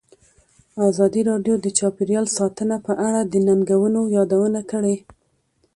ازادي 0.89 1.21
راډیو 1.29 1.55
د 1.61 1.67
چاپیریال 1.79 2.25
ساتنه 2.37 2.75
په 2.85 2.93
اړه 3.07 3.21
د 3.25 3.33
ننګونو 3.47 4.01
یادونه 4.17 4.61
کړې. 4.71 4.95